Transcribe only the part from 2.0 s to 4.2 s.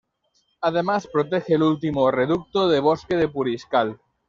reducto de bosque de Puriscal.